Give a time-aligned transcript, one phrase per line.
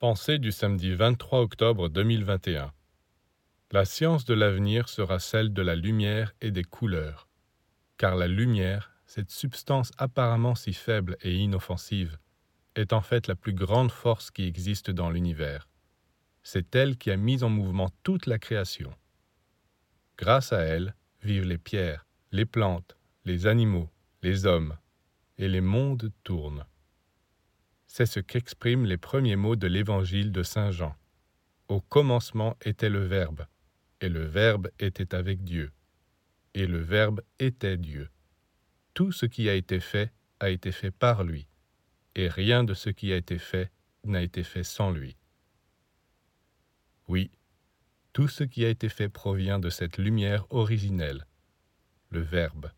[0.00, 2.72] Pensée du samedi 23 octobre 2021.
[3.72, 7.26] La science de l'avenir sera celle de la lumière et des couleurs.
[7.96, 12.16] Car la lumière, cette substance apparemment si faible et inoffensive,
[12.76, 15.68] est en fait la plus grande force qui existe dans l'univers.
[16.44, 18.94] C'est elle qui a mis en mouvement toute la création.
[20.16, 20.94] Grâce à elle
[21.24, 23.90] vivent les pierres, les plantes, les animaux,
[24.22, 24.76] les hommes,
[25.38, 26.64] et les mondes tournent.
[27.88, 30.94] C'est ce qu'expriment les premiers mots de l'évangile de Saint Jean.
[31.68, 33.46] Au commencement était le Verbe,
[34.00, 35.72] et le Verbe était avec Dieu,
[36.54, 38.08] et le Verbe était Dieu.
[38.94, 41.48] Tout ce qui a été fait a été fait par lui,
[42.14, 43.72] et rien de ce qui a été fait
[44.04, 45.16] n'a été fait sans lui.
[47.08, 47.30] Oui,
[48.12, 51.26] tout ce qui a été fait provient de cette lumière originelle,
[52.10, 52.70] le Verbe.